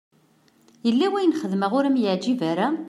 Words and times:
Yella 0.85 1.07
wayen 1.11 1.35
i 1.35 1.39
xedmeɣ 1.41 1.71
ur 1.77 1.83
am-yeɛǧib 1.85 2.39
ara? 2.51 2.67